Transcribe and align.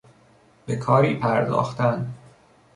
به 0.65 0.75
کاری 0.75 1.15
پرداختن 1.15 2.13